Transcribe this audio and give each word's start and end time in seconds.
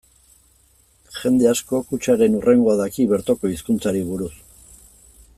Jende 1.17 1.49
askok 1.49 1.91
hutsaren 1.97 2.37
hurrengoa 2.39 2.77
daki 2.79 3.05
bertoko 3.11 3.51
hizkuntzari 3.53 4.01
buruz. 4.09 4.31